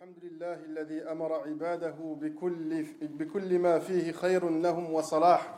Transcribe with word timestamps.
الحمد 0.00 0.32
لله 0.32 0.56
الذي 0.68 1.02
أمر 1.12 1.32
عباده 1.32 1.94
بكل 2.20 2.84
بكل 3.02 3.58
ما 3.58 3.78
فيه 3.78 4.12
خير 4.12 4.48
لهم 4.48 4.94
وصلاح 4.94 5.54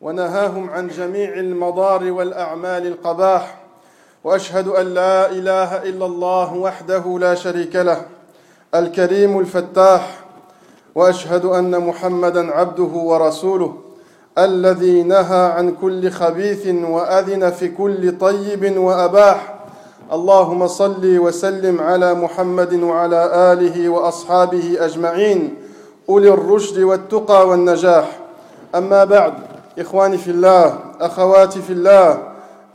ونهاهم 0.00 0.70
عن 0.70 0.88
جميع 0.88 1.34
المضار 1.34 2.12
والأعمال 2.12 2.86
القباح 2.86 3.60
وأشهد 4.24 4.68
أن 4.68 4.94
لا 4.94 5.30
إله 5.30 5.82
إلا 5.82 6.06
الله 6.06 6.54
وحده 6.54 7.18
لا 7.20 7.34
شريك 7.34 7.76
له 7.76 8.06
الكريم 8.74 9.38
الفتاح 9.38 10.24
وأشهد 10.94 11.44
أن 11.44 11.86
محمدا 11.86 12.50
عبده 12.52 12.82
ورسوله 12.94 13.76
الذي 14.38 15.02
نهى 15.02 15.52
عن 15.52 15.74
كل 15.74 16.10
خبيث 16.10 16.66
وأذن 16.66 17.50
في 17.50 17.68
كل 17.68 18.18
طيب 18.18 18.76
وأباح 18.76 19.59
اللهم 20.12 20.66
صل 20.66 21.18
وسلم 21.18 21.80
على 21.80 22.14
محمد 22.14 22.74
وعلى 22.74 23.52
آله 23.52 23.88
وأصحابه 23.88 24.76
أجمعين. 24.80 25.54
أولي 26.08 26.28
الرشد 26.28 26.78
والتقى 26.78 27.48
والنجاح. 27.48 28.18
أما 28.74 29.04
بعد 29.04 29.34
إخواني 29.78 30.18
في 30.18 30.30
الله 30.30 30.78
أخواتي 31.00 31.62
في 31.62 31.72
الله 31.72 32.18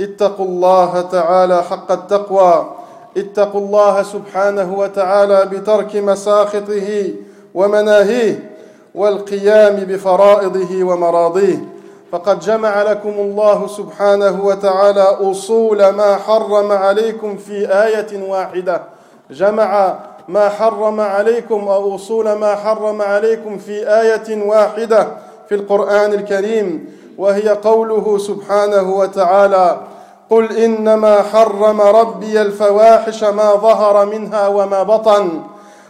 اتقوا 0.02 0.46
الله 0.46 1.02
تعالى 1.02 1.64
حق 1.64 1.92
التقوى. 1.92 2.70
اتقوا 3.18 3.62
الله 3.62 4.04
سبحانه 4.04 4.80
وتعالى 4.80 5.46
بترك 5.46 5.96
مساخطه 5.96 7.14
ومناهيه 7.54 8.50
والقيام 8.96 9.76
بفرائضه 9.76 10.84
ومراضيه. 10.84 11.75
فقد 12.12 12.40
جمع 12.40 12.82
لكم 12.82 13.10
الله 13.10 13.68
سبحانه 13.68 14.46
وتعالى 14.46 15.02
أصول 15.02 15.90
ما 15.90 16.16
حرم 16.16 16.72
عليكم 16.72 17.38
في 17.38 17.68
آية 17.84 18.30
واحدة. 18.30 18.82
جمع 19.32 19.96
ما 20.28 20.50
حرم 20.50 21.02
عليكم 21.02 21.68
أو 21.68 21.96
أصول 21.96 22.32
ما 22.32 22.56
حرم 22.56 23.02
عليكم 23.02 23.58
في 23.58 24.02
آية 24.02 24.48
واحدة 24.48 25.08
في 25.50 25.56
القرآن 25.56 26.14
الكريم 26.14 26.90
وهي 27.18 27.50
قوله 27.50 28.18
سبحانه 28.18 28.96
وتعالى 28.96 29.78
قل 30.30 30.58
إنما 30.58 31.22
حرم 31.22 31.82
ربي 31.82 32.42
الفواحش 32.42 33.24
ما 33.24 33.56
ظهر 33.56 34.06
منها 34.06 34.48
وما 34.48 34.84
بطن 34.84 35.42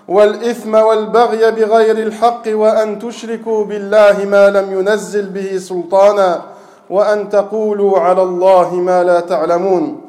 والإثم 0.08 0.76
والبغي 0.76 1.52
بغير 1.52 1.98
الحق 1.98 2.42
وأن 2.48 3.00
تشركوا 3.00 3.66
بالله 3.66 4.26
ما 4.26 4.50
لم 4.50 4.80
ينزل 4.80 5.30
به 5.30 5.58
سلطانا 5.58 6.42
وأن 6.90 7.30
تقولوا 7.30 8.00
على 8.00 8.22
الله 8.22 8.76
ما 8.76 9.04
لا 9.04 9.20
تعلمون. 9.20 10.02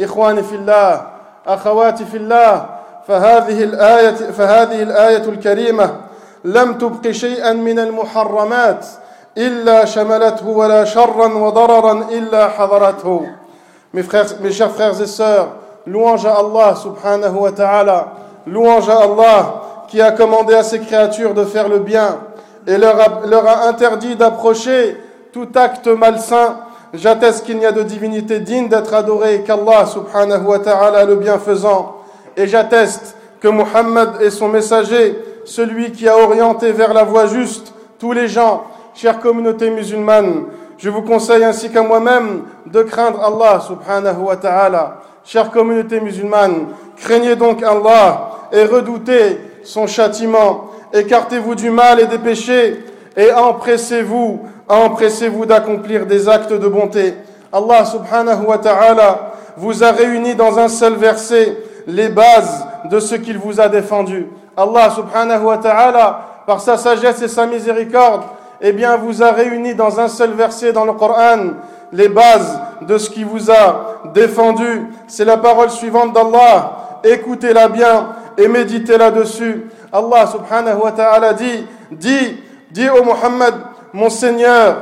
إخواني 0.00 0.42
في 0.42 0.54
الله 0.54 1.06
أخواتي 1.46 2.04
في 2.04 2.16
الله 2.16 2.66
فهذه 3.08 3.64
الآية 3.64 4.10
فهذه 4.10 4.82
الآية 4.82 5.24
الكريمة 5.24 5.96
لم 6.44 6.78
تبق 6.78 7.10
شيئا 7.10 7.52
من 7.52 7.78
المحرمات 7.78 8.86
إلا 9.38 9.84
شملته 9.84 10.48
ولا 10.48 10.84
شرا 10.84 11.26
وضررا 11.26 11.92
إلا 11.92 12.48
حضرته. 12.48 13.26
Mes, 13.94 14.02
frères, 14.02 14.26
mes 14.42 14.52
chers 14.52 14.70
frères 14.70 15.00
et 15.00 15.06
sœurs, 15.06 15.48
louange 15.86 16.26
à 16.26 16.34
Allah 16.34 16.74
subhanahu 16.76 17.36
wa 17.36 17.52
ta'ala. 17.52 18.08
Louange 18.50 18.88
à 18.88 18.98
Allah 19.00 19.62
qui 19.88 20.00
a 20.00 20.12
commandé 20.12 20.54
à 20.54 20.62
ses 20.62 20.80
créatures 20.80 21.34
de 21.34 21.44
faire 21.44 21.68
le 21.68 21.78
bien 21.78 22.18
et 22.66 22.76
leur 22.76 22.98
a, 23.00 23.68
interdit 23.68 24.16
d'approcher 24.16 24.96
tout 25.32 25.48
acte 25.54 25.86
malsain. 25.86 26.58
J'atteste 26.92 27.44
qu'il 27.44 27.58
n'y 27.58 27.66
a 27.66 27.72
de 27.72 27.82
divinité 27.82 28.40
digne 28.40 28.68
d'être 28.68 28.92
adorée 28.94 29.42
qu'Allah 29.46 29.86
subhanahu 29.86 30.44
wa 30.44 30.58
ta'ala 30.58 31.04
le 31.04 31.16
bienfaisant. 31.16 31.96
Et 32.36 32.46
j'atteste 32.46 33.16
que 33.40 33.48
Muhammad 33.48 34.20
est 34.20 34.30
son 34.30 34.48
messager, 34.48 35.18
celui 35.44 35.92
qui 35.92 36.08
a 36.08 36.16
orienté 36.16 36.72
vers 36.72 36.92
la 36.92 37.04
voie 37.04 37.26
juste 37.26 37.72
tous 37.98 38.12
les 38.12 38.28
gens, 38.28 38.64
chère 38.94 39.20
communauté 39.20 39.70
musulmane. 39.70 40.44
Je 40.76 40.90
vous 40.90 41.02
conseille 41.02 41.44
ainsi 41.44 41.70
qu'à 41.70 41.82
moi-même 41.82 42.42
de 42.66 42.82
craindre 42.82 43.22
Allah 43.22 43.60
subhanahu 43.60 44.22
wa 44.22 44.36
ta'ala. 44.36 44.98
Chère 45.24 45.50
communauté 45.50 46.00
musulmane, 46.00 46.68
craignez 46.96 47.36
donc 47.36 47.62
Allah 47.62 48.37
et 48.52 48.64
redoutez 48.64 49.40
son 49.62 49.86
châtiment. 49.86 50.70
Écartez-vous 50.92 51.54
du 51.54 51.70
mal 51.70 52.00
et 52.00 52.06
des 52.06 52.18
péchés 52.18 52.84
et 53.16 53.32
empressez-vous, 53.32 54.40
empressez-vous 54.68 55.46
d'accomplir 55.46 56.06
des 56.06 56.28
actes 56.28 56.52
de 56.52 56.68
bonté. 56.68 57.14
Allah 57.52 57.84
subhanahu 57.84 58.46
wa 58.46 58.58
ta'ala 58.58 59.32
vous 59.56 59.82
a 59.82 59.90
réunis 59.90 60.34
dans 60.34 60.58
un 60.58 60.68
seul 60.68 60.94
verset 60.94 61.56
les 61.86 62.08
bases 62.08 62.66
de 62.90 63.00
ce 63.00 63.14
qu'il 63.14 63.38
vous 63.38 63.60
a 63.60 63.68
défendu. 63.68 64.26
Allah 64.56 64.90
subhanahu 64.90 65.44
wa 65.44 65.58
ta'ala, 65.58 66.20
par 66.46 66.60
sa 66.60 66.76
sagesse 66.76 67.22
et 67.22 67.28
sa 67.28 67.46
miséricorde, 67.46 68.22
eh 68.60 68.72
bien, 68.72 68.96
vous 68.96 69.22
a 69.22 69.30
réunis 69.30 69.74
dans 69.74 70.00
un 70.00 70.08
seul 70.08 70.32
verset 70.32 70.72
dans 70.72 70.84
le 70.84 70.92
Coran 70.92 71.54
les 71.92 72.08
bases 72.08 72.60
de 72.82 72.98
ce 72.98 73.08
qui 73.08 73.24
vous 73.24 73.50
a 73.50 74.00
défendu. 74.12 74.86
C'est 75.06 75.24
la 75.24 75.36
parole 75.36 75.70
suivante 75.70 76.12
d'Allah. 76.12 77.00
Écoutez-la 77.04 77.68
bien 77.68 78.08
et 78.38 78.48
méditez 78.48 78.96
là-dessus. 78.96 79.66
Allah 79.92 80.26
subhanahu 80.26 80.80
wa 80.82 80.92
ta'ala 80.92 81.34
dit, 81.34 81.66
dit, 81.90 82.36
dit 82.70 82.88
au 82.88 83.02
Muhammad, 83.04 83.54
mon 83.92 84.08
Seigneur 84.08 84.76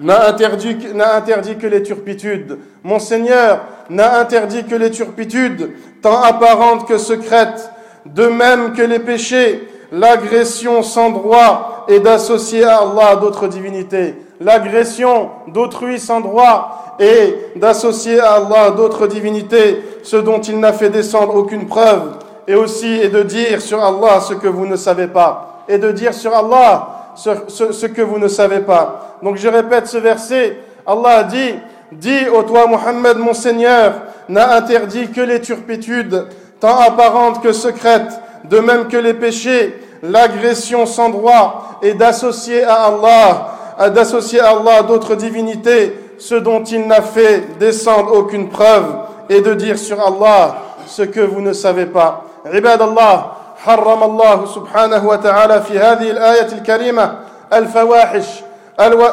n'a 0.00 0.28
interdit, 0.28 0.76
interdit 1.16 1.56
que 1.56 1.68
les 1.68 1.82
turpitudes. 1.82 2.58
Mon 2.82 2.98
Seigneur 2.98 3.60
n'a 3.88 4.18
interdit 4.18 4.64
que 4.64 4.74
les 4.74 4.90
turpitudes, 4.90 5.70
tant 6.02 6.20
apparentes 6.20 6.86
que 6.86 6.98
secrètes, 6.98 7.70
de 8.04 8.26
même 8.26 8.72
que 8.72 8.82
les 8.82 8.98
péchés, 8.98 9.68
l'agression 9.92 10.82
sans 10.82 11.10
droit 11.10 11.86
et 11.88 12.00
d'associer 12.00 12.64
à 12.64 12.78
Allah 12.78 13.16
d'autres 13.16 13.46
divinités. 13.46 14.16
L'agression 14.40 15.30
d'autrui 15.48 16.00
sans 16.00 16.20
droit 16.20 16.96
et 16.98 17.36
d'associer 17.56 18.20
à 18.20 18.34
Allah 18.34 18.70
d'autres 18.70 19.06
divinités, 19.06 19.82
ce 20.02 20.16
dont 20.16 20.40
il 20.40 20.58
n'a 20.58 20.72
fait 20.72 20.90
descendre 20.90 21.36
aucune 21.36 21.66
preuve 21.66 22.25
et 22.46 22.54
aussi 22.54 22.92
et 22.94 23.08
de 23.08 23.22
dire 23.22 23.60
sur 23.60 23.82
Allah 23.82 24.20
ce 24.20 24.34
que 24.34 24.48
vous 24.48 24.66
ne 24.66 24.76
savez 24.76 25.08
pas, 25.08 25.64
et 25.68 25.78
de 25.78 25.90
dire 25.92 26.14
sur 26.14 26.34
Allah 26.34 27.12
ce, 27.16 27.86
que 27.86 28.02
vous 28.02 28.18
ne 28.18 28.28
savez 28.28 28.60
pas. 28.60 29.18
Donc 29.22 29.36
je 29.36 29.48
répète 29.48 29.86
ce 29.86 29.98
verset, 29.98 30.58
Allah 30.86 31.24
dit, 31.24 31.54
dit 31.92 32.28
ô 32.32 32.42
toi 32.42 32.66
Mohammed 32.66 33.18
mon 33.18 33.34
Seigneur, 33.34 33.94
n'a 34.28 34.56
interdit 34.56 35.10
que 35.10 35.20
les 35.20 35.40
turpitudes, 35.40 36.26
tant 36.60 36.78
apparentes 36.78 37.42
que 37.42 37.52
secrètes, 37.52 38.20
de 38.44 38.58
même 38.58 38.88
que 38.88 38.96
les 38.96 39.14
péchés, 39.14 39.74
l'agression 40.02 40.86
sans 40.86 41.10
droit, 41.10 41.80
et 41.82 41.94
d'associer 41.94 42.64
à 42.64 42.84
Allah, 42.84 43.90
d'associer 43.90 44.40
à 44.40 44.50
Allah 44.50 44.82
d'autres 44.82 45.14
divinités, 45.14 45.98
ce 46.18 46.34
dont 46.34 46.62
il 46.62 46.86
n'a 46.86 47.02
fait 47.02 47.58
descendre 47.58 48.16
aucune 48.16 48.48
preuve, 48.48 48.86
et 49.28 49.40
de 49.40 49.54
dire 49.54 49.78
sur 49.78 50.00
Allah 50.00 50.56
ce 50.86 51.02
que 51.02 51.20
vous 51.20 51.40
ne 51.40 51.52
savez 51.52 51.86
pas. 51.86 52.24
عباد 52.46 52.82
الله 52.82 53.26
حرم 53.64 54.02
الله 54.02 54.46
سبحانه 54.46 55.08
وتعالى 55.08 55.60
في 55.60 55.78
هذه 55.78 56.10
الآية 56.10 56.52
الكريمة 56.52 57.14
الفواحش 57.52 58.26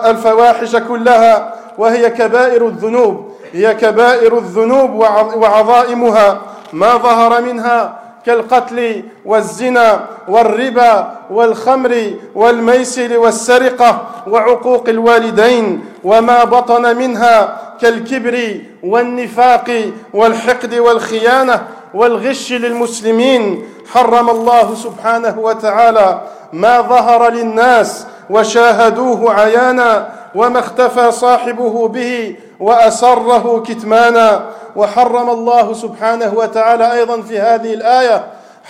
الفواحش 0.06 0.76
كلها 0.76 1.54
وهي 1.78 2.10
كبائر 2.10 2.68
الذنوب 2.68 3.32
هي 3.54 3.76
كبائر 3.76 4.38
الذنوب 4.38 4.94
وعظائمها. 5.36 6.42
ما 6.74 6.98
ظهر 6.98 7.42
منها 7.42 8.00
كالقتل 8.26 9.04
والزنا 9.26 10.00
والربا 10.28 11.12
والخمر 11.32 12.14
والميسر 12.36 13.20
والسرقة 13.20 14.02
وعقوق 14.28 14.90
الوالدين 14.90 15.86
وما 16.04 16.44
بطن 16.44 16.98
منها 16.98 17.58
كالكبر 17.82 18.58
والنفاق 18.84 19.92
والحقد 20.14 20.74
والخيانة. 20.74 21.68
والغش 21.94 22.52
للمسلمين. 22.52 23.64
حرم 23.94 24.30
الله 24.30 24.76
سبحانه 24.76 25.40
وتعالى 25.40 26.22
ما 26.54 26.82
ظهر 26.82 27.30
للناس 27.30 28.08
وشاهدوه 28.30 29.34
عيانا 29.34 30.10
وما 30.36 30.60
اختفى 30.60 31.12
صاحبه 31.12 31.88
به 31.88 32.36
وأسره 32.60 33.64
كتمانا. 33.68 34.46
وحرم 34.76 35.30
الله 35.30 35.74
سبحانه 35.74 36.34
وتعالى 36.36 36.94
أيضا 36.94 37.22
في 37.22 37.40
هذه 37.40 37.74
الآية. 37.74 38.24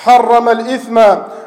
حرم 0.04 0.50
الإثم 0.50 1.02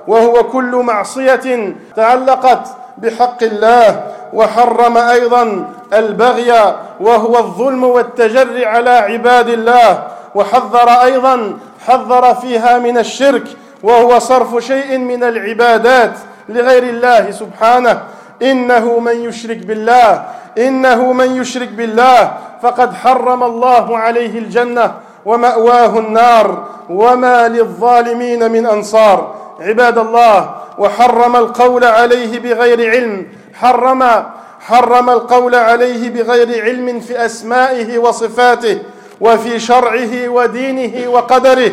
وهو 0.08 0.42
كل 0.42 0.76
معصية 0.76 1.76
تعلقت 1.96 2.68
بحق 2.98 3.42
الله. 3.42 4.02
وحرم 4.32 4.96
أيضا 4.98 5.64
البغي 5.92 6.52
وهو 7.00 7.38
الظلم 7.38 7.84
والتجري 7.84 8.66
على 8.66 8.90
عباد 8.90 9.48
الله. 9.48 10.02
وحذر 10.34 10.88
أيضا 10.88 11.58
حذر 11.86 12.34
فيها 12.34 12.78
من 12.78 12.98
الشرك 12.98 13.44
وهو 13.82 14.18
صرف 14.18 14.64
شيء 14.64 14.98
من 14.98 15.24
العبادات 15.24 16.12
لغير 16.48 16.82
الله 16.82 17.30
سبحانه. 17.30 18.02
إنه 18.42 18.98
من 18.98 19.24
يشرك 19.24 19.56
بالله 19.56 20.24
إنه 20.58 21.12
من 21.12 21.36
يشرك 21.36 21.68
بالله 21.68 22.32
فقد 22.62 22.94
حرم 22.94 23.42
الله 23.42 23.98
عليه 23.98 24.38
الجنة 24.38 24.94
ومأواه 25.24 25.98
النار. 25.98 26.64
وما 26.90 27.48
للظالمين 27.48 28.50
من 28.50 28.66
أنصار. 28.66 29.34
عباد 29.60 29.98
الله 29.98 30.54
وحرم 30.78 31.36
القول 31.36 31.84
عليه 31.84 32.38
بغير 32.38 32.90
علم. 32.90 33.26
حرم 33.54 34.02
حرم 34.60 35.10
القول 35.10 35.54
عليه 35.54 36.10
بغير 36.10 36.64
علم 36.64 37.00
في 37.00 37.24
أسمائه 37.24 37.98
وصفاته. 37.98 38.78
وفي 39.20 39.58
شرعه 39.58 40.28
ودينه 40.28 41.08
وقدره. 41.08 41.72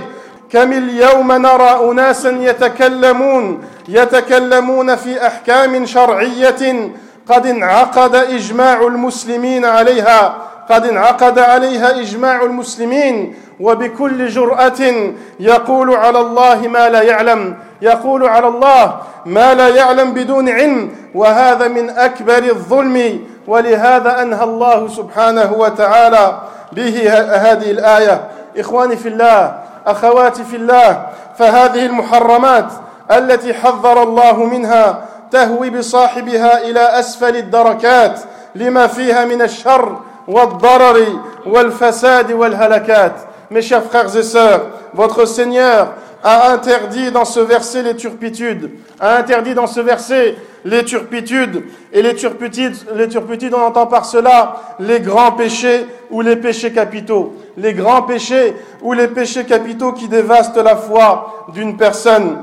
كم 0.51 0.73
اليوم 0.73 1.31
نرى 1.31 1.91
اناسا 1.91 2.29
يتكلمون 2.29 3.63
يتكلمون 3.87 4.95
في 4.95 5.27
أحكام 5.27 5.85
شرعية. 5.85 6.91
قد 7.29 7.47
انعقد 7.47 8.15
إجماع 8.15 8.81
المسلمين 8.81 9.65
عليها 9.65 10.35
قد 10.69 10.85
انعقد 10.87 11.39
عليها 11.39 11.99
إجماع 11.99 12.41
المسلمين. 12.43 13.35
وبكل 13.59 14.27
جرأة 14.27 15.13
يقول 15.39 15.95
على 15.95 16.19
الله 16.19 16.67
ما 16.67 16.89
لا 16.89 17.01
يعلم. 17.01 17.55
يقول 17.81 18.27
على 18.27 18.47
الله 18.47 18.95
ما 19.25 19.53
لا 19.53 19.67
يعلم 19.67 20.13
بدون 20.13 20.49
علم. 20.49 20.89
وهذا 21.15 21.67
من 21.67 21.89
أكبر 21.89 22.43
الظلم. 22.43 23.19
ولهذا 23.47 24.21
أنهى 24.21 24.43
الله 24.43 24.87
سبحانه 24.87 25.53
وتعالى 25.53 26.37
به 26.73 27.09
هذه 27.51 27.71
الآية. 27.71 28.27
إخواني 28.57 28.95
في 28.95 29.07
الله 29.07 29.55
أخواتي 29.85 30.43
في 30.43 30.55
الله 30.55 31.05
فهذه 31.37 31.85
المحرمات 31.85 32.71
التي 33.11 33.53
حذر 33.53 34.03
الله 34.03 34.43
منها 34.45 35.05
تهوي 35.31 35.69
بصاحبها 35.69 36.61
إلى 36.61 36.79
أسفل 36.79 37.35
الدركات 37.37 38.19
لما 38.55 38.87
فيها 38.87 39.25
من 39.25 39.41
الشر 39.41 39.99
والضرر 40.27 41.07
والفساد 41.45 42.31
والهلكات. 42.31 43.13
Mes 43.51 43.61
chers 43.61 43.83
frères 43.83 44.15
et 44.15 44.23
sœurs, 44.23 44.61
votre 44.93 45.25
Seigneur 45.25 45.93
a 46.23 46.51
interdit 46.51 47.11
dans 47.11 47.25
ce 47.25 47.39
verset 47.39 47.83
les 47.83 47.95
turpitudes, 47.95 48.71
a 48.99 49.17
interdit 49.17 49.53
dans 49.53 49.67
ce 49.67 49.81
verset 49.81 50.35
les 50.65 50.85
turpitudes, 50.85 51.63
et 51.91 52.01
les 52.01 52.15
turpitudes, 52.15 52.75
les 52.95 53.07
turpitudes, 53.07 53.53
on 53.53 53.61
entend 53.61 53.87
par 53.87 54.05
cela 54.05 54.55
les 54.79 54.99
grands 54.99 55.33
péchés 55.33 55.85
ou 56.09 56.21
les 56.21 56.35
péchés 56.35 56.71
capitaux. 56.71 57.33
Les 57.57 57.73
grands 57.73 58.03
péchés 58.03 58.55
ou 58.81 58.93
les 58.93 59.07
péchés 59.07 59.43
capitaux 59.43 59.91
qui 59.91 60.07
dévastent 60.07 60.57
la 60.57 60.75
foi 60.75 61.47
d'une 61.53 61.75
personne. 61.77 62.37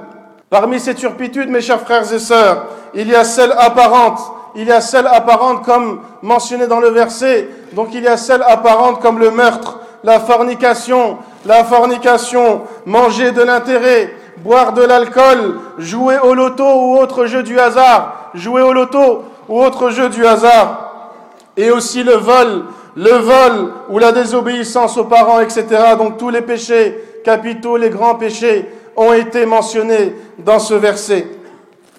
Parmi 0.51 0.81
ces 0.81 0.95
turpitudes, 0.95 1.49
mes 1.49 1.61
chers 1.61 1.81
frères 1.81 2.13
et 2.13 2.19
sœurs, 2.19 2.67
il 2.95 3.09
y 3.09 3.15
a 3.15 3.25
celles 3.25 3.55
apparentes, 3.57 4.21
il 4.55 4.67
y 4.67 4.73
a 4.73 4.81
celles 4.81 5.07
apparentes 5.07 5.65
comme 5.65 6.01
mentionné 6.23 6.67
dans 6.67 6.81
le 6.81 6.89
verset, 6.89 7.49
donc 7.73 7.89
il 7.95 8.03
y 8.03 8.09
a 8.09 8.17
celles 8.17 8.43
apparentes 8.43 9.01
comme 9.01 9.19
le 9.19 9.31
meurtre, 9.31 9.79
la 10.03 10.19
fornication, 10.19 11.19
la 11.47 11.65
fornication, 11.65 12.63
manger 12.85 13.31
de 13.31 13.43
l'intérêt, 13.43 14.13
boire 14.43 14.73
de 14.73 14.83
l'alcool, 14.83 15.57
jouer 15.79 16.19
au 16.19 16.35
loto 16.35 16.65
ou 16.65 16.99
autre 16.99 17.27
jeu 17.27 17.43
du 17.43 17.59
hasard, 17.59 18.31
jouer 18.35 18.63
au 18.63 18.73
loto 18.73 19.25
ou 19.49 19.63
autre 19.63 19.91
jeu 19.91 20.09
du 20.09 20.27
hasard, 20.27 21.13
et 21.57 21.71
aussi 21.71 22.03
le 22.03 22.15
vol, 22.15 22.65
le 22.97 23.13
vol 23.13 23.73
ou 23.89 23.99
la 23.99 24.13
désobéissance 24.13 24.97
aux 24.97 25.05
parents, 25.05 25.41
etc. 25.41 25.67
Donc 25.99 26.19
tous 26.19 26.31
les 26.31 26.43
péchés 26.43 26.99
capitaux, 27.25 27.77
les 27.77 27.91
grands 27.91 28.15
péchés 28.15 28.69
ont 28.97 29.13
été 29.13 29.47
mentionnés 29.47 30.15
dans 30.39 30.59
ce 30.59 30.75
verset. 30.75 31.27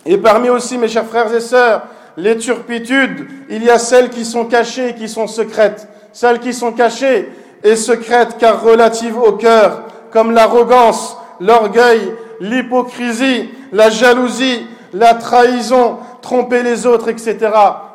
Et 0.06 0.18
parmi 0.18 0.50
aussi, 0.50 0.78
mes 0.78 0.88
chers 0.88 1.06
frères 1.06 1.34
et 1.34 1.42
sœurs, 1.42 1.84
les 2.18 2.38
turpitudes, 2.38 3.28
il 3.50 3.64
y 3.64 3.70
a 3.70 3.80
celles 3.80 4.10
qui 4.10 4.26
sont 4.26 4.46
cachées 4.46 4.90
et 4.90 4.96
qui 4.96 5.08
sont 5.08 5.28
secrètes. 5.28 5.88
Celles 6.12 6.40
qui 6.40 6.54
sont 6.54 6.72
cachées, 6.74 7.30
et 7.64 7.76
secrètes 7.76 8.38
car 8.40 8.64
relatives 8.64 9.18
au 9.18 9.34
cœur, 9.34 9.84
comme 10.12 10.32
l'arrogance, 10.32 11.18
l'orgueil, 11.40 12.14
l'hypocrisie, 12.42 13.50
la 13.72 13.90
jalousie, 13.90 14.66
la 14.94 15.14
trahison, 15.14 15.98
tromper 16.22 16.64
les 16.64 16.86
autres, 16.86 17.08
etc. 17.08 17.38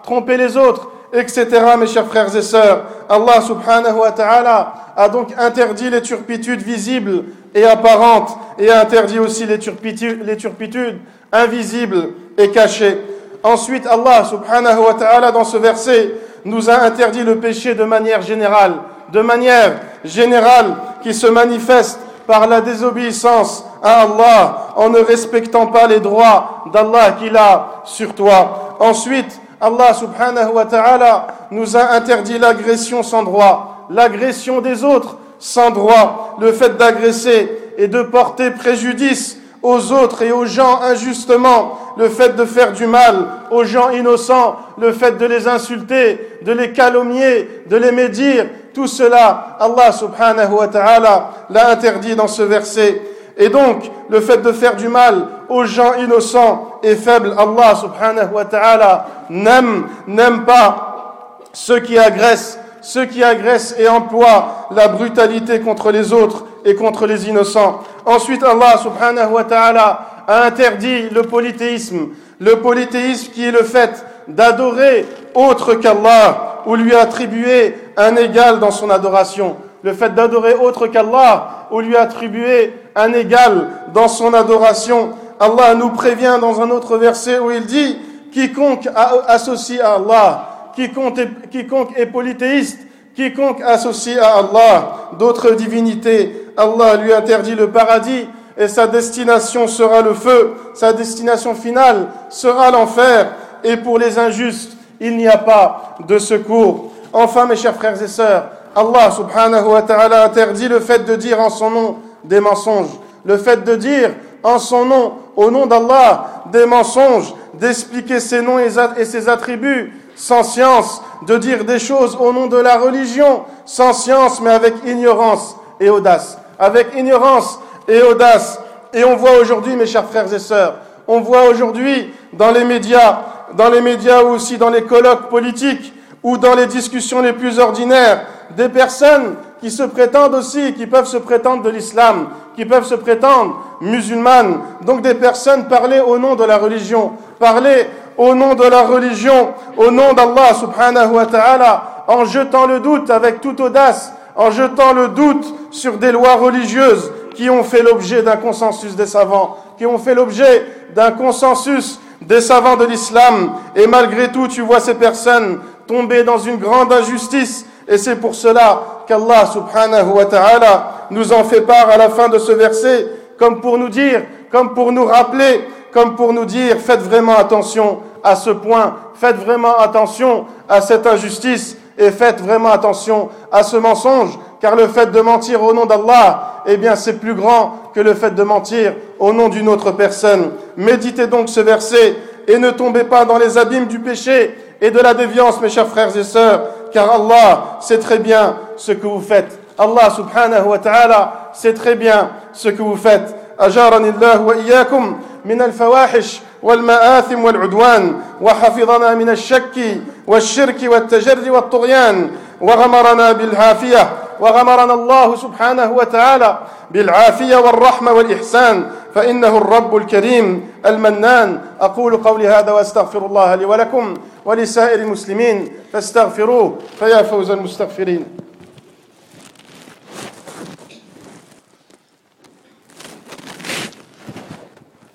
Tromper 0.02 0.38
les 0.38 0.56
autres, 0.56 0.90
etc. 1.12 1.46
Mes 1.78 1.86
chers 1.86 2.06
frères 2.06 2.34
et 2.34 2.42
sœurs, 2.42 2.84
Allah 3.08 3.40
subhanahu 3.42 3.98
wa 3.98 4.12
ta'ala 4.12 4.72
a 4.96 5.08
donc 5.08 5.28
interdit 5.36 5.90
les 5.90 6.00
turpitudes 6.00 6.62
visibles 6.62 7.24
et 7.54 7.64
apparentes 7.64 8.38
et 8.58 8.70
a 8.70 8.80
interdit 8.80 9.18
aussi 9.18 9.44
les 9.44 9.58
turpitudes, 9.58 10.24
les 10.24 10.36
turpitudes 10.36 10.98
invisibles 11.32 12.10
et 12.38 12.50
cachées. 12.50 12.96
Ensuite, 13.42 13.86
Allah 13.86 14.24
subhanahu 14.24 14.78
wa 14.78 14.94
ta'ala 14.94 15.32
dans 15.32 15.44
ce 15.44 15.58
verset 15.58 16.12
nous 16.44 16.70
a 16.70 16.80
interdit 16.82 17.24
le 17.24 17.36
péché 17.36 17.74
de 17.74 17.84
manière 17.84 18.22
générale 18.22 18.74
de 19.12 19.20
manière 19.20 19.80
générale 20.04 20.76
qui 21.02 21.14
se 21.14 21.26
manifeste 21.26 22.00
par 22.26 22.46
la 22.46 22.60
désobéissance 22.60 23.64
à 23.82 24.02
Allah 24.02 24.68
en 24.76 24.90
ne 24.90 24.98
respectant 24.98 25.66
pas 25.66 25.86
les 25.86 26.00
droits 26.00 26.64
d'Allah 26.72 27.12
qu'il 27.12 27.36
a 27.36 27.82
sur 27.84 28.14
toi. 28.14 28.76
Ensuite, 28.80 29.40
Allah 29.60 29.94
subhanahu 29.94 30.52
wa 30.52 30.64
ta'ala 30.66 31.26
nous 31.50 31.76
a 31.76 31.92
interdit 31.92 32.38
l'agression 32.38 33.02
sans 33.02 33.22
droit, 33.22 33.86
l'agression 33.90 34.60
des 34.60 34.84
autres 34.84 35.16
sans 35.38 35.70
droit, 35.70 36.36
le 36.40 36.52
fait 36.52 36.76
d'agresser 36.76 37.50
et 37.78 37.88
de 37.88 38.02
porter 38.02 38.50
préjudice 38.50 39.38
aux 39.62 39.92
autres 39.92 40.22
et 40.22 40.32
aux 40.32 40.46
gens 40.46 40.80
injustement, 40.82 41.78
le 41.96 42.08
fait 42.08 42.36
de 42.36 42.44
faire 42.44 42.72
du 42.72 42.86
mal 42.86 43.26
aux 43.50 43.64
gens 43.64 43.90
innocents, 43.90 44.56
le 44.78 44.92
fait 44.92 45.18
de 45.18 45.26
les 45.26 45.48
insulter, 45.48 46.38
de 46.42 46.52
les 46.52 46.72
calomnier, 46.72 47.62
de 47.68 47.76
les 47.76 47.92
médire, 47.92 48.46
tout 48.76 48.86
cela, 48.86 49.56
Allah 49.58 49.90
subhanahu 49.90 50.52
wa 50.52 50.68
ta'ala 50.68 51.30
l'a 51.48 51.70
interdit 51.70 52.14
dans 52.14 52.28
ce 52.28 52.42
verset. 52.42 53.00
Et 53.38 53.48
donc, 53.48 53.90
le 54.10 54.20
fait 54.20 54.42
de 54.42 54.52
faire 54.52 54.76
du 54.76 54.88
mal 54.88 55.28
aux 55.48 55.64
gens 55.64 55.94
innocents 55.94 56.78
et 56.82 56.94
faibles, 56.94 57.34
Allah 57.38 57.74
subhanahu 57.74 58.34
wa 58.34 58.44
ta'ala 58.44 59.06
n'aime, 59.30 59.86
n'aime 60.06 60.44
pas 60.44 61.38
ceux 61.54 61.80
qui 61.80 61.98
agressent, 61.98 62.58
ceux 62.82 63.06
qui 63.06 63.24
agressent 63.24 63.74
et 63.78 63.88
emploient 63.88 64.68
la 64.72 64.88
brutalité 64.88 65.60
contre 65.60 65.90
les 65.90 66.12
autres 66.12 66.44
et 66.66 66.74
contre 66.74 67.06
les 67.06 67.30
innocents. 67.30 67.80
Ensuite, 68.04 68.44
Allah 68.44 68.76
subhanahu 68.76 69.32
wa 69.32 69.44
ta'ala 69.44 70.00
a 70.28 70.42
interdit 70.42 71.08
le 71.08 71.22
polythéisme. 71.22 72.08
Le 72.40 72.56
polythéisme 72.56 73.32
qui 73.32 73.42
est 73.42 73.52
le 73.52 73.62
fait 73.62 74.04
d'adorer 74.28 75.06
autre 75.34 75.74
qu'Allah 75.74 76.62
ou 76.66 76.74
lui 76.74 76.94
attribuer 76.94 77.74
un 77.96 78.16
égal 78.16 78.58
dans 78.58 78.70
son 78.70 78.90
adoration. 78.90 79.56
Le 79.82 79.92
fait 79.92 80.14
d'adorer 80.14 80.54
autre 80.54 80.88
qu'Allah 80.88 81.68
ou 81.70 81.80
lui 81.80 81.96
attribuer 81.96 82.72
un 82.94 83.12
égal 83.12 83.68
dans 83.94 84.08
son 84.08 84.34
adoration. 84.34 85.10
Allah 85.38 85.74
nous 85.74 85.90
prévient 85.90 86.38
dans 86.40 86.60
un 86.60 86.70
autre 86.70 86.96
verset 86.96 87.38
où 87.38 87.50
il 87.50 87.66
dit 87.66 87.98
quiconque 88.32 88.88
associe 89.28 89.80
à 89.80 89.94
Allah, 89.94 90.70
quiconque 90.74 91.18
est, 91.18 91.50
quiconque 91.50 91.96
est 91.96 92.06
polythéiste, 92.06 92.80
quiconque 93.14 93.62
associe 93.62 94.18
à 94.18 94.38
Allah 94.38 95.12
d'autres 95.18 95.52
divinités, 95.52 96.50
Allah 96.56 96.96
lui 96.96 97.12
interdit 97.12 97.54
le 97.54 97.70
paradis 97.70 98.26
et 98.58 98.68
sa 98.68 98.86
destination 98.86 99.68
sera 99.68 100.02
le 100.02 100.14
feu, 100.14 100.54
sa 100.74 100.92
destination 100.92 101.54
finale 101.54 102.08
sera 102.30 102.70
l'enfer 102.70 103.28
et 103.66 103.76
pour 103.76 103.98
les 103.98 104.16
injustes, 104.18 104.76
il 105.00 105.16
n'y 105.16 105.26
a 105.26 105.38
pas 105.38 105.96
de 106.06 106.18
secours. 106.18 106.92
Enfin, 107.12 107.46
mes 107.46 107.56
chers 107.56 107.74
frères 107.74 108.00
et 108.00 108.06
sœurs, 108.06 108.44
Allah 108.74 109.10
subhanahu 109.10 109.66
wa 109.66 109.82
ta'ala 109.82 110.24
interdit 110.24 110.68
le 110.68 110.80
fait 110.80 111.04
de 111.04 111.16
dire 111.16 111.40
en 111.40 111.50
son 111.50 111.70
nom 111.70 111.96
des 112.22 112.38
mensonges. 112.40 112.90
Le 113.24 113.36
fait 113.36 113.64
de 113.64 113.74
dire 113.74 114.10
en 114.42 114.58
son 114.60 114.84
nom, 114.84 115.12
au 115.34 115.50
nom 115.50 115.66
d'Allah, 115.66 116.44
des 116.52 116.64
mensonges, 116.64 117.34
d'expliquer 117.54 118.20
ses 118.20 118.40
noms 118.40 118.58
et 118.60 119.04
ses 119.04 119.28
attributs 119.28 119.92
sans 120.14 120.44
science, 120.44 121.02
de 121.26 121.36
dire 121.36 121.64
des 121.64 121.80
choses 121.80 122.16
au 122.20 122.32
nom 122.32 122.46
de 122.46 122.56
la 122.56 122.78
religion 122.78 123.42
sans 123.64 123.92
science 123.92 124.40
mais 124.40 124.50
avec 124.50 124.74
ignorance 124.86 125.56
et 125.80 125.90
audace. 125.90 126.38
Avec 126.58 126.94
ignorance 126.96 127.58
et 127.88 128.00
audace. 128.02 128.60
Et 128.94 129.04
on 129.04 129.16
voit 129.16 129.38
aujourd'hui, 129.40 129.74
mes 129.74 129.86
chers 129.86 130.06
frères 130.08 130.32
et 130.32 130.38
sœurs, 130.38 130.76
on 131.08 131.20
voit 131.20 131.44
aujourd'hui 131.44 132.12
dans 132.32 132.50
les 132.50 132.64
médias, 132.64 133.18
dans 133.54 133.68
les 133.68 133.80
médias 133.80 134.22
ou 134.22 134.28
aussi 134.30 134.58
dans 134.58 134.70
les 134.70 134.82
colloques 134.82 135.28
politiques 135.28 135.92
ou 136.22 136.36
dans 136.38 136.54
les 136.54 136.66
discussions 136.66 137.20
les 137.20 137.32
plus 137.32 137.58
ordinaires, 137.58 138.26
des 138.56 138.68
personnes 138.68 139.36
qui 139.60 139.70
se 139.70 139.82
prétendent 139.82 140.34
aussi, 140.34 140.74
qui 140.74 140.86
peuvent 140.86 141.06
se 141.06 141.16
prétendre 141.16 141.62
de 141.62 141.70
l'islam, 141.70 142.28
qui 142.54 142.64
peuvent 142.64 142.84
se 142.84 142.94
prétendre 142.94 143.62
musulmanes, 143.80 144.60
donc 144.82 145.02
des 145.02 145.14
personnes 145.14 145.66
parler 145.68 146.00
au 146.00 146.18
nom 146.18 146.34
de 146.34 146.44
la 146.44 146.58
religion, 146.58 147.12
parler 147.38 147.86
au 148.16 148.34
nom 148.34 148.54
de 148.54 148.64
la 148.64 148.82
religion, 148.82 149.50
au 149.76 149.90
nom 149.90 150.12
d'Allah 150.14 150.54
subhanahu 150.58 151.12
wa 151.12 151.26
ta'ala, 151.26 152.04
en 152.08 152.24
jetant 152.24 152.66
le 152.66 152.80
doute 152.80 153.10
avec 153.10 153.40
toute 153.40 153.60
audace, 153.60 154.12
en 154.34 154.50
jetant 154.50 154.92
le 154.92 155.08
doute 155.08 155.54
sur 155.70 155.98
des 155.98 156.12
lois 156.12 156.34
religieuses 156.34 157.10
qui 157.34 157.50
ont 157.50 157.64
fait 157.64 157.82
l'objet 157.82 158.22
d'un 158.22 158.36
consensus 158.36 158.96
des 158.96 159.06
savants, 159.06 159.58
qui 159.76 159.86
ont 159.86 159.98
fait 159.98 160.14
l'objet 160.14 160.66
d'un 160.94 161.10
consensus 161.10 162.00
des 162.26 162.40
savants 162.40 162.76
de 162.76 162.84
l'islam. 162.84 163.52
Et 163.74 163.86
malgré 163.86 164.30
tout, 164.30 164.48
tu 164.48 164.62
vois 164.62 164.80
ces 164.80 164.94
personnes 164.94 165.60
tomber 165.86 166.24
dans 166.24 166.38
une 166.38 166.56
grande 166.56 166.92
injustice. 166.92 167.64
Et 167.88 167.98
c'est 167.98 168.16
pour 168.16 168.34
cela 168.34 168.82
qu'Allah 169.06 169.46
subhanahu 169.46 170.10
wa 170.10 170.24
ta'ala 170.26 171.06
nous 171.10 171.32
en 171.32 171.44
fait 171.44 171.60
part 171.60 171.88
à 171.88 171.96
la 171.96 172.10
fin 172.10 172.28
de 172.28 172.38
ce 172.38 172.52
verset, 172.52 173.06
comme 173.38 173.60
pour 173.60 173.78
nous 173.78 173.88
dire, 173.88 174.24
comme 174.50 174.74
pour 174.74 174.90
nous 174.90 175.04
rappeler, 175.04 175.64
comme 175.92 176.16
pour 176.16 176.32
nous 176.32 176.44
dire, 176.44 176.78
faites 176.78 177.02
vraiment 177.02 177.36
attention 177.36 178.00
à 178.24 178.34
ce 178.34 178.50
point, 178.50 178.96
faites 179.14 179.36
vraiment 179.36 179.78
attention 179.78 180.46
à 180.68 180.80
cette 180.80 181.06
injustice 181.06 181.76
et 181.96 182.10
faites 182.10 182.40
vraiment 182.40 182.70
attention 182.70 183.28
à 183.52 183.62
ce 183.62 183.76
mensonge, 183.76 184.36
car 184.60 184.74
le 184.74 184.88
fait 184.88 185.06
de 185.06 185.20
mentir 185.20 185.62
au 185.62 185.72
nom 185.72 185.86
d'Allah, 185.86 186.55
eh 186.65 186.77
bien 186.77 186.95
c'est 186.95 187.19
plus 187.19 187.33
grand 187.33 187.91
que 187.93 187.99
le 187.99 188.13
fait 188.13 188.31
de 188.31 188.43
mentir 188.43 188.93
au 189.19 189.33
nom 189.33 189.49
d'une 189.49 189.67
autre 189.67 189.91
personne. 189.91 190.51
Méditez 190.77 191.27
donc 191.27 191.49
ce 191.49 191.59
verset 191.59 192.15
et 192.47 192.57
ne 192.57 192.71
tombez 192.71 193.03
pas 193.03 193.25
dans 193.25 193.37
les 193.37 193.57
abîmes 193.57 193.85
du 193.85 193.99
péché 193.99 194.55
et 194.81 194.91
de 194.91 194.99
la 194.99 195.13
déviance, 195.13 195.61
mes 195.61 195.69
chers 195.69 195.87
frères 195.87 196.15
et 196.15 196.23
sœurs, 196.23 196.61
car 196.91 197.11
Allah 197.11 197.77
sait 197.79 197.99
très 197.99 198.17
bien 198.17 198.57
ce 198.77 198.91
que 198.91 199.05
vous 199.05 199.21
faites. 199.21 199.59
Allah 199.77 200.09
subhanahu 200.09 200.67
wa 200.67 200.79
ta'ala 200.79 201.51
sait 201.53 201.73
très 201.73 201.95
bien 201.95 202.31
ce 202.53 202.69
que 202.69 202.81
vous 202.81 202.95
faites. 202.95 203.35
أجارني 203.61 204.09
الله 204.09 204.41
وإياكم 204.41 205.19
من 205.45 205.61
الفواحش 205.61 206.39
والمآثم 206.63 207.45
والعدوان 207.45 208.15
وحفظنا 208.41 209.15
من 209.15 209.29
الشك 209.29 209.77
والشرك 210.26 210.82
والتجر 210.82 211.52
والطغيان 211.52 212.30
وغمرنا 212.60 213.32
بالعافية 213.32 214.12
وغمرنا 214.40 214.94
الله 214.94 215.36
سبحانه 215.36 215.92
وتعالى 215.92 216.58
بالعافية 216.90 217.56
والرحمة 217.56 218.12
والإحسان 218.12 218.90
فإنه 219.14 219.58
الرب 219.58 219.96
الكريم 219.96 220.70
المنان. 220.86 221.60
أقول 221.80 222.16
قولي 222.16 222.48
هذا 222.48 222.72
وأستغفر 222.72 223.26
الله 223.26 223.54
لي 223.54 223.64
ولكم 223.64 224.14
ولسائر 224.44 224.98
المسلمين 224.98 225.72
فاستغفروه 225.92 226.78
فيا 226.98 227.22
فوز 227.22 227.50
المستغفرين. 227.50 228.24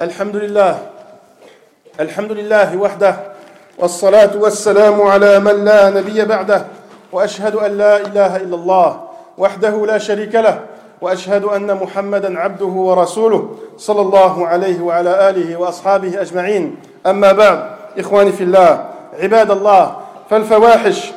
الحمد 0.02 0.36
لله 0.36 0.90
الحمد 2.00 2.32
لله 2.32 2.78
وحده 2.78 3.31
والصلاة 3.78 4.32
والسلام 4.36 5.02
على 5.02 5.40
من 5.40 5.66
لا 5.66 5.90
نبي 5.90 6.26
بعده 6.26 6.66
وأشهد 7.12 7.56
أن 7.56 7.78
لا 7.78 7.98
إله 7.98 8.36
إلا 8.36 8.56
الله 8.56 9.02
وحده 9.38 9.86
لا 9.86 9.98
شريك 9.98 10.36
له 10.36 10.60
وأشهد 11.02 11.44
أن 11.44 11.74
محمدا 11.76 12.40
عبده 12.40 12.66
ورسوله 12.66 13.50
صلى 13.78 14.02
الله 14.02 14.48
عليه 14.48 14.82
وعلى 14.82 15.30
آله 15.30 15.56
وأصحابه 15.58 16.22
أجمعين. 16.22 16.76
أما 17.06 17.32
بعد 17.32 17.64
إخواني 18.00 18.32
في 18.32 18.44
الله 18.44 18.86
عباد 19.20 19.52
الله 19.52 19.96
فالفواحش 20.30 21.12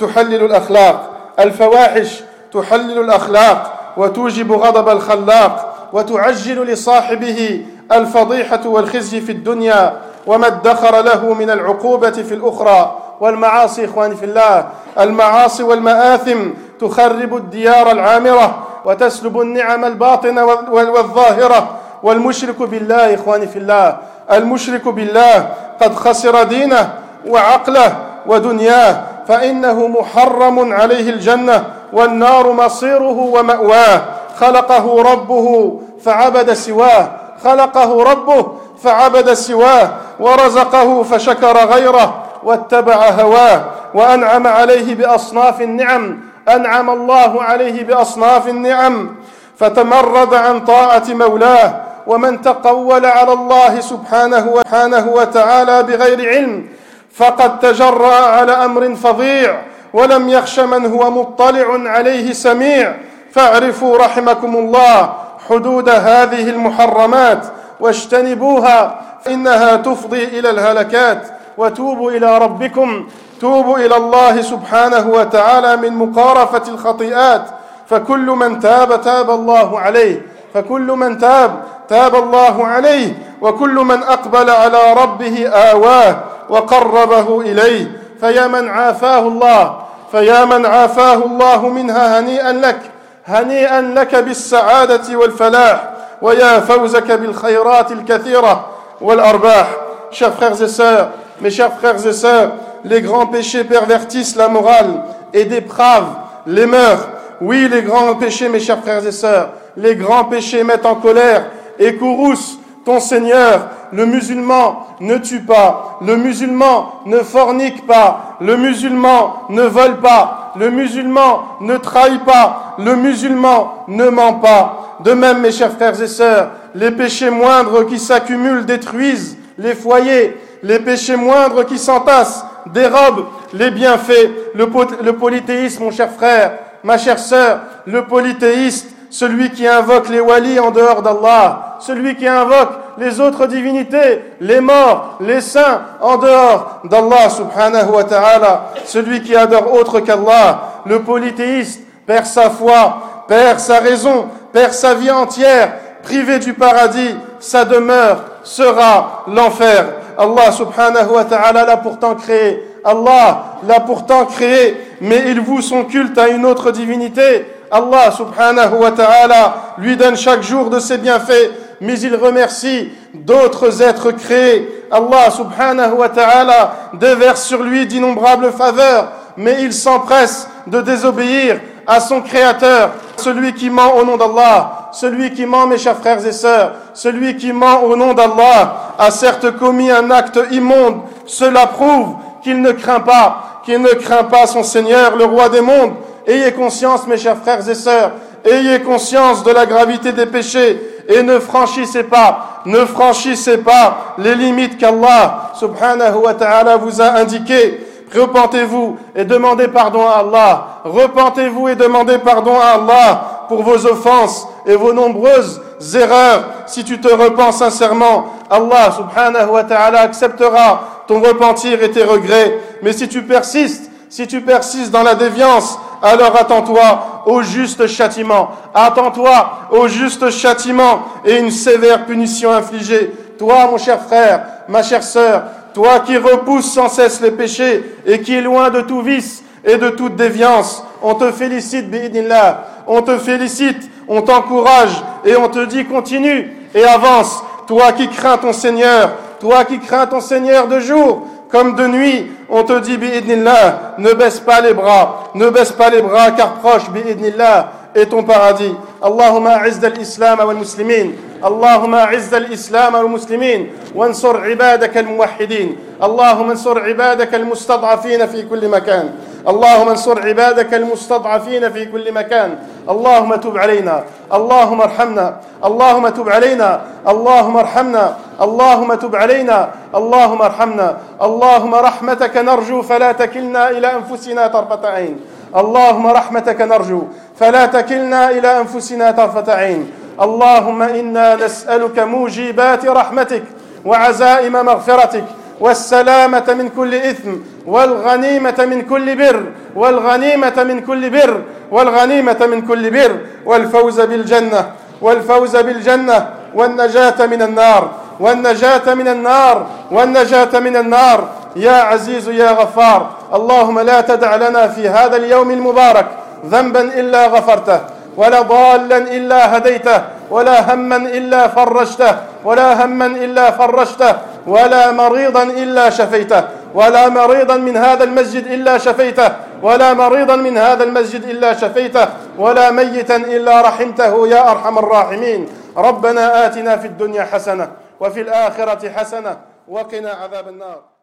تحلل 0.00 0.44
الأخلاق 0.44 1.10
الفواحش 1.40 2.20
تحلل 2.52 2.98
الأخلاق 3.00 3.72
وتوجب 3.96 4.52
غضب 4.52 4.88
الخلاق 4.88 5.74
وتعجل 5.92 6.66
لصاحبه 6.66 7.66
الفضيحة 7.92 8.68
والخزي 8.68 9.20
في 9.20 9.32
الدنيا 9.32 10.00
وما 10.28 10.46
ادخر 10.46 11.00
له 11.00 11.34
من 11.34 11.50
العقوبة 11.50 12.10
في 12.10 12.34
الأخرى 12.34 12.98
والمعاصي 13.20 13.84
إخواني 13.84 14.16
في 14.16 14.24
الله 14.24 14.66
المعاصي 15.00 15.62
والمآثم 15.62 16.38
تخرب 16.80 17.36
الديار 17.36 17.90
العامرة 17.90 18.58
وتسلب 18.84 19.40
النعم 19.40 19.84
الباطنه 19.84 20.44
والظاهرة. 20.70 21.68
والمشرك 22.02 22.62
بالله 22.62 23.14
إخواني 23.14 23.46
في 23.46 23.58
الله 23.58 23.96
المشرك 24.32 24.88
بالله 24.88 25.50
قد 25.80 25.94
خسر 25.94 26.42
دينه 26.42 26.92
وعقله 27.26 27.96
ودنياه 28.26 29.02
فإنه 29.28 29.86
محرم 29.86 30.72
عليه 30.72 31.10
الجنة 31.10 31.64
والنار 31.92 32.52
مصيره 32.52 33.18
ومأواه. 33.18 34.02
خلقه 34.36 35.02
ربه 35.12 35.80
فعبد 36.04 36.52
سواه. 36.52 37.10
خلقه 37.44 38.02
ربه 38.02 38.46
فعبد 38.82 39.32
سواه 39.32 39.90
ورزقه 40.20 41.02
فشكر 41.02 41.56
غيره 41.66 42.24
واتبع 42.42 43.08
هواه 43.08 43.64
وأنعم 43.94 44.46
عليه 44.46 44.94
بأصناف 44.94 45.60
النعم 45.60 46.18
أنعم 46.48 46.90
الله 46.90 47.42
عليه 47.42 47.84
بأصناف 47.84 48.48
النعم. 48.48 49.14
فتمرد 49.58 50.34
عن 50.34 50.60
طاعة 50.64 51.02
مولاه 51.08 51.80
ومن 52.06 52.42
تقول 52.42 53.06
على 53.06 53.32
الله 53.32 53.80
سبحانه 53.80 55.06
وتعالى 55.06 55.82
بغير 55.82 56.28
علم 56.28 56.66
فقد 57.14 57.58
تجرأ 57.58 58.14
على 58.14 58.52
أمر 58.52 58.94
فظيع 58.94 59.62
ولم 59.92 60.28
يخش 60.28 60.60
من 60.60 60.86
هو 60.86 61.10
مطلع 61.10 61.90
عليه 61.90 62.32
سميع. 62.32 62.94
فاعرفوا 63.32 63.98
رحمكم 63.98 64.56
الله 64.56 65.12
حدود 65.48 65.88
هذه 65.88 66.50
المحرمات 66.50 67.46
واجتنبوها 67.80 69.00
فإنها 69.24 69.76
تفضي 69.76 70.24
إلى 70.24 70.50
الهلكات. 70.50 71.26
وتوبوا 71.58 72.10
إلى 72.10 72.38
ربكم 72.38 73.08
توبوا 73.40 73.78
إلى 73.78 73.96
الله 73.96 74.42
سبحانه 74.42 75.08
وتعالى 75.10 75.76
من 75.76 75.92
مقارفة 75.92 76.62
الخطيئات. 76.68 77.42
فكل 77.86 78.26
من 78.26 78.60
تاب 78.60 79.00
تاب 79.00 79.30
الله 79.30 79.80
عليه. 79.80 80.22
فكل 80.54 80.86
من 80.86 81.18
تاب 81.18 81.62
تاب 81.88 82.14
الله 82.14 82.66
عليه. 82.66 83.18
وكل 83.40 83.74
من 83.74 84.02
أقبل 84.02 84.50
على 84.50 84.92
ربه 84.92 85.48
آواه 85.48 86.16
وقربه 86.48 87.40
إليه. 87.40 88.00
فيا 88.20 88.46
من 88.46 88.68
عافاه 88.68 89.20
الله 89.20 89.78
فيا 90.12 90.44
من 90.44 90.66
عافاه 90.66 91.14
الله 91.14 91.68
منها 91.68 92.20
هنيئا 92.20 92.52
لك. 92.52 92.80
هنيئا 93.27 93.81
لك 93.81 94.15
بالسعاده 94.15 95.17
والفلاح 95.17 95.89
ويا 96.21 96.59
فوزك 96.59 97.11
بالخيرات 97.11 97.91
الكثيره 97.91 98.65
والارباح 99.01 99.67
chers 100.11 100.33
frères 100.33 100.61
et 100.61 100.67
sœurs 100.67 101.09
mes 101.41 101.49
chers 101.49 101.73
frères 101.73 102.05
et 102.05 102.13
sœurs 102.13 102.51
les 102.85 103.01
grands 103.01 103.27
péchés 103.27 103.63
pervertissent 103.63 104.35
la 104.35 104.47
morale 104.47 105.03
et 105.33 105.45
dépravent 105.45 106.15
les 106.47 106.65
mœurs. 106.65 107.07
Oui, 107.41 107.67
les 107.69 107.81
grands 107.81 108.15
péchés, 108.15 108.49
mes 108.49 108.59
chers 108.59 108.81
frères 108.81 109.05
et 109.05 109.11
sœurs, 109.11 109.49
les 109.75 109.95
grands 109.95 110.25
péchés 110.25 110.63
mettent 110.63 110.85
en 110.85 110.95
colère 110.95 111.45
et 111.79 111.95
courroucent 111.95 112.59
ton 112.85 112.99
Seigneur. 112.99 113.69
Le 113.91 114.05
musulman 114.05 114.87
ne 114.99 115.17
tue 115.17 115.41
pas, 115.41 115.99
le 116.01 116.15
musulman 116.15 116.93
ne 117.05 117.19
fornique 117.19 117.85
pas, 117.85 118.37
le 118.41 118.57
musulman 118.57 119.35
ne 119.49 119.63
vole 119.63 119.97
pas, 119.97 120.53
le 120.57 120.69
musulman 120.71 121.43
ne 121.61 121.77
trahit 121.77 122.23
pas, 122.23 122.66
le 122.78 122.94
musulman 122.96 123.84
ne 123.88 124.08
ment 124.08 124.34
pas. 124.34 124.96
De 125.04 125.12
même, 125.12 125.40
mes 125.40 125.52
chers 125.52 125.72
frères 125.72 126.00
et 126.00 126.06
sœurs, 126.06 126.50
les 126.74 126.90
péchés 126.90 127.30
moindres 127.30 127.86
qui 127.86 127.98
s'accumulent 127.98 128.64
détruisent 128.64 129.36
les 129.58 129.74
foyers, 129.74 130.36
les 130.62 130.78
péchés 130.78 131.16
moindres 131.16 131.66
qui 131.66 131.78
s'entassent 131.78 132.44
dérobe 132.72 133.26
les 133.52 133.70
bienfaits. 133.70 134.54
Le, 134.54 135.12
polythéisme, 135.12 135.84
mon 135.84 135.90
cher 135.90 136.10
frère, 136.10 136.52
ma 136.82 136.98
chère 136.98 137.18
sœur, 137.18 137.60
le 137.86 138.04
polythéiste, 138.06 138.88
celui 139.10 139.50
qui 139.50 139.66
invoque 139.66 140.08
les 140.10 140.20
walis 140.20 140.60
en 140.60 140.70
dehors 140.70 141.02
d'Allah, 141.02 141.78
celui 141.80 142.14
qui 142.14 142.26
invoque 142.26 142.72
les 142.98 143.20
autres 143.20 143.46
divinités, 143.46 144.20
les 144.40 144.60
morts, 144.60 145.16
les 145.20 145.40
saints 145.40 145.80
en 146.00 146.18
dehors 146.18 146.80
d'Allah 146.84 147.30
subhanahu 147.30 147.90
wa 147.90 148.04
ta'ala, 148.04 148.72
celui 148.84 149.22
qui 149.22 149.34
adore 149.34 149.72
autre 149.72 150.00
qu'Allah, 150.00 150.82
le 150.84 151.00
polythéiste 151.00 151.80
perd 152.08 152.24
sa 152.24 152.48
foi, 152.48 153.24
perd 153.28 153.60
sa 153.60 153.80
raison, 153.80 154.28
perd 154.50 154.72
sa 154.72 154.94
vie 154.94 155.10
entière, 155.10 155.74
privé 156.02 156.38
du 156.38 156.54
paradis, 156.54 157.14
sa 157.38 157.66
demeure 157.66 158.24
sera 158.42 159.24
l'enfer. 159.28 159.84
Allah 160.16 160.50
subhanahu 160.50 161.10
wa 161.12 161.24
ta'ala 161.24 161.66
l'a 161.66 161.76
pourtant 161.76 162.14
créé. 162.14 162.64
Allah 162.82 163.58
l'a 163.68 163.80
pourtant 163.80 164.24
créé, 164.24 164.74
mais 165.02 165.24
il 165.26 165.40
voue 165.40 165.60
son 165.60 165.84
culte 165.84 166.16
à 166.16 166.28
une 166.28 166.46
autre 166.46 166.70
divinité. 166.70 167.46
Allah 167.70 168.10
subhanahu 168.10 168.78
wa 168.78 168.90
ta'ala 168.90 169.74
lui 169.76 169.98
donne 169.98 170.16
chaque 170.16 170.42
jour 170.42 170.70
de 170.70 170.80
ses 170.80 170.96
bienfaits, 170.96 171.50
mais 171.82 172.00
il 172.00 172.16
remercie 172.16 172.90
d'autres 173.12 173.82
êtres 173.82 174.12
créés. 174.12 174.86
Allah 174.90 175.30
subhanahu 175.30 175.92
wa 175.92 176.08
ta'ala 176.08 176.72
déverse 176.94 177.42
sur 177.42 177.62
lui 177.62 177.86
d'innombrables 177.86 178.50
faveurs, 178.52 179.12
mais 179.38 179.62
il 179.62 179.72
s'empresse 179.72 180.48
de 180.66 180.80
désobéir 180.82 181.60
à 181.86 182.00
son 182.00 182.20
Créateur, 182.20 182.90
celui 183.16 183.54
qui 183.54 183.70
ment 183.70 183.94
au 183.94 184.04
nom 184.04 184.16
d'Allah, 184.16 184.90
celui 184.92 185.32
qui 185.32 185.46
ment, 185.46 185.66
mes 185.66 185.78
chers 185.78 185.96
frères 185.96 186.24
et 186.26 186.32
sœurs, 186.32 186.72
celui 186.92 187.36
qui 187.36 187.52
ment 187.52 187.82
au 187.84 187.96
nom 187.96 188.12
d'Allah 188.12 188.94
a 188.98 189.10
certes 189.10 189.56
commis 189.56 189.90
un 189.90 190.10
acte 190.10 190.38
immonde. 190.50 191.02
Cela 191.24 191.68
prouve 191.68 192.16
qu'il 192.42 192.60
ne 192.60 192.72
craint 192.72 193.00
pas, 193.00 193.62
qu'il 193.64 193.80
ne 193.80 193.90
craint 193.90 194.24
pas 194.24 194.46
son 194.46 194.64
Seigneur, 194.64 195.16
le 195.16 195.24
roi 195.24 195.48
des 195.48 195.60
mondes. 195.60 195.94
Ayez 196.26 196.52
conscience, 196.52 197.06
mes 197.06 197.16
chers 197.16 197.38
frères 197.38 197.66
et 197.66 197.74
sœurs, 197.74 198.10
ayez 198.44 198.80
conscience 198.80 199.44
de 199.44 199.52
la 199.52 199.66
gravité 199.66 200.12
des 200.12 200.26
péchés 200.26 200.82
et 201.08 201.22
ne 201.22 201.38
franchissez 201.38 202.02
pas, 202.02 202.60
ne 202.66 202.84
franchissez 202.84 203.58
pas 203.58 204.14
les 204.18 204.34
limites 204.34 204.76
qu'Allah 204.76 205.52
subhanahu 205.54 206.16
wa 206.24 206.34
ta'ala 206.34 206.76
vous 206.76 207.00
a 207.00 207.12
indiquées. 207.12 207.87
Repentez-vous 208.14 208.96
et 209.14 209.24
demandez 209.24 209.68
pardon 209.68 210.06
à 210.06 210.20
Allah. 210.20 210.66
Repentez-vous 210.84 211.68
et 211.68 211.76
demandez 211.76 212.18
pardon 212.18 212.58
à 212.58 212.74
Allah 212.74 213.46
pour 213.48 213.62
vos 213.62 213.86
offenses 213.86 214.46
et 214.66 214.76
vos 214.76 214.92
nombreuses 214.92 215.60
erreurs, 215.94 216.44
si 216.66 216.84
tu 216.84 217.00
te 217.00 217.08
repens 217.08 217.52
sincèrement, 217.52 218.26
Allah 218.50 218.92
subhanahu 218.96 219.50
wa 219.50 219.64
ta'ala 219.64 220.00
acceptera 220.00 221.04
ton 221.06 221.20
repentir 221.20 221.82
et 221.82 221.90
tes 221.90 222.04
regrets. 222.04 222.58
Mais 222.82 222.92
si 222.92 223.08
tu 223.08 223.22
persistes, 223.22 223.90
si 224.08 224.26
tu 224.26 224.40
persistes 224.40 224.90
dans 224.90 225.02
la 225.02 225.14
déviance, 225.14 225.78
alors 226.02 226.36
attends-toi 226.38 227.22
au 227.26 227.42
juste 227.42 227.86
châtiment. 227.86 228.50
Attends-toi 228.74 229.50
au 229.70 229.88
juste 229.88 230.30
châtiment 230.30 231.00
et 231.24 231.38
une 231.38 231.50
sévère 231.50 232.06
punition 232.06 232.52
infligée. 232.52 233.12
Toi, 233.38 233.68
mon 233.70 233.78
cher 233.78 234.00
frère, 234.00 234.44
ma 234.68 234.82
chère 234.82 235.02
sœur, 235.02 235.44
toi 235.74 236.00
qui 236.00 236.16
repousses 236.16 236.72
sans 236.72 236.88
cesse 236.88 237.20
les 237.20 237.30
péchés 237.30 237.84
et 238.06 238.20
qui 238.20 238.34
est 238.34 238.42
loin 238.42 238.70
de 238.70 238.80
tout 238.80 239.02
vice 239.02 239.42
et 239.64 239.76
de 239.76 239.90
toute 239.90 240.16
déviance, 240.16 240.84
on 241.02 241.14
te 241.14 241.30
félicite, 241.30 241.90
bi'idnillah. 241.90 242.64
On 242.86 243.02
te 243.02 243.18
félicite, 243.18 243.90
on 244.08 244.22
t'encourage 244.22 245.02
et 245.24 245.36
on 245.36 245.48
te 245.48 245.64
dit 245.66 245.84
continue 245.84 246.50
et 246.74 246.84
avance. 246.84 247.42
Toi 247.66 247.92
qui 247.92 248.08
crains 248.08 248.38
ton 248.38 248.52
Seigneur, 248.52 249.12
toi 249.40 249.64
qui 249.64 249.78
crains 249.78 250.06
ton 250.06 250.20
Seigneur 250.20 250.68
de 250.68 250.80
jour 250.80 251.26
comme 251.50 251.76
de 251.76 251.86
nuit, 251.86 252.30
on 252.50 252.62
te 252.62 252.78
dit 252.80 252.96
bi'idnillah, 252.96 253.94
ne 253.98 254.12
baisse 254.12 254.40
pas 254.40 254.60
les 254.60 254.74
bras, 254.74 255.30
ne 255.34 255.48
baisse 255.48 255.72
pas 255.72 255.90
les 255.90 256.02
bras 256.02 256.30
car 256.32 256.54
proche 256.54 256.90
bi'idnillah 256.90 257.72
est 257.98 258.06
ton 258.06 258.22
paradis. 258.22 258.74
Allahumma 259.02 259.56
a'izz 259.62 259.84
al-islam 259.84 260.38
wal 260.38 260.56
muslimin. 260.56 261.28
اللهم 261.44 261.94
اعز 261.94 262.34
الاسلام 262.34 262.94
والمسلمين 262.94 263.70
وانصر 263.94 264.44
عبادك 264.44 264.98
الموحدين 264.98 265.76
اللهم 266.02 266.50
انصر 266.50 266.78
عبادك 266.84 267.34
المستضعفين 267.34 268.26
في 268.26 268.42
كل 268.42 268.68
مكان 268.68 269.10
اللهم 269.48 269.88
انصر 269.88 270.28
عبادك 270.28 270.74
المستضعفين 270.74 271.70
في 271.72 271.84
كل 271.84 272.12
مكان 272.12 272.58
اللهم 272.90 273.34
تب 273.34 273.58
علينا 273.58 274.04
اللهم 274.32 274.80
ارحمنا 274.80 275.40
اللهم 275.64 276.08
تب 276.08 276.28
علينا 276.28 276.80
اللهم 277.08 277.56
ارحمنا 277.56 278.16
اللهم 278.40 278.94
تب 278.94 279.16
علينا 279.16 279.70
اللهم 279.94 280.42
ارحمنا 280.42 280.96
اللهم 281.22 281.74
رحمتك 281.74 282.36
نرجو 282.36 282.82
فلا 282.82 283.12
تكلنا 283.12 283.70
إلى 283.70 283.94
انفسنا 283.94 284.46
طرفه 284.46 284.88
عين 284.88 285.20
اللهم 285.56 286.06
رحمتك 286.06 286.60
نرجو 286.60 287.02
فلا 287.40 287.66
تكلنا 287.66 288.30
إلى 288.30 288.60
أنفسنا 288.60 289.10
طرفة 289.10 289.52
عين. 289.54 289.90
اللهم 290.20 290.82
إنا 290.82 291.34
نسألك 291.34 291.98
موجبات 291.98 292.86
رحمتك 292.86 293.42
وعزائم 293.84 294.52
مغفرتك 294.52 295.24
والسلامة 295.60 296.54
من 296.58 296.68
كل 296.76 296.94
إثم 296.94 297.32
والغنيمة 297.66 298.58
من 298.58 298.82
كل 298.82 299.16
بر 299.16 299.42
والغنيمة 299.76 300.64
من 300.64 300.80
كل 300.80 301.10
بر 301.10 301.42
والغنيمة 301.70 302.46
من 302.46 302.60
كل 302.62 302.90
بر 302.90 303.18
والفوز 303.46 304.00
بالجنة 304.00 304.70
والفوز 305.00 305.56
بالجنة 305.56 306.26
والنجاة 306.54 307.26
من 307.26 307.42
النار 307.42 307.90
والنجاة 308.20 308.94
من 308.94 309.08
النار 309.08 309.66
والنجاة 309.90 310.60
من 310.60 310.76
النار. 310.76 311.28
يا 311.58 311.78
عزيز 311.90 312.28
يا 312.28 312.50
غفار 312.50 313.00
اللهم 313.34 313.76
لا 313.80 314.00
تدع 314.00 314.36
لنا 314.36 314.68
في 314.68 314.88
هذا 314.88 315.16
اليوم 315.16 315.50
المبارك 315.50 316.06
ذنبا 316.46 316.80
إلا 316.80 317.26
غفرته 317.26 317.80
ولا 318.16 318.40
ضالا 318.40 318.96
إلا 318.98 319.56
هديته 319.56 320.02
ولا 320.30 320.74
هما 320.74 320.96
إلا 320.96 321.48
فرجته 321.48 322.16
ولا 322.44 322.84
هما 322.84 323.06
إلا 323.06 323.50
فرجته 323.50 324.14
ولا 324.46 324.90
مريضا 324.90 325.42
إلا 325.42 325.90
شفيته 325.90 326.44
ولا 326.74 327.08
مريضا 327.08 327.56
من 327.56 327.76
هذا 327.76 328.04
المسجد 328.04 328.46
إلا 328.46 328.78
شفيته 328.78 329.28
ولا 329.62 329.94
مريضا 329.94 330.36
من 330.36 330.58
هذا 330.58 330.84
المسجد 330.84 331.24
إلا 331.24 331.54
شفيته 331.54 332.06
ولا 332.38 332.70
ميتا 332.70 333.16
إلا 333.16 333.60
رحمته 333.60 334.28
يا 334.28 334.50
أرحم 334.50 334.78
الراحمين. 334.78 335.48
ربنا 335.76 336.46
آتنا 336.46 336.76
في 336.76 336.86
الدنيا 336.86 337.24
حسنة 337.24 337.70
وفي 338.00 338.20
الآخرة 338.20 338.90
حسنة 338.90 339.36
وقنا 339.68 340.10
عذاب 340.10 340.48
النار. 340.48 340.97